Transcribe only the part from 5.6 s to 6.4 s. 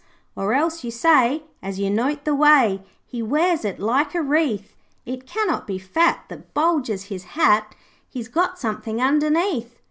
be fat